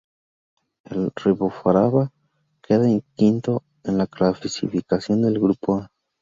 [0.85, 2.09] El Ribaforada
[2.63, 5.91] queda quinto en la clasificación del "grupo A".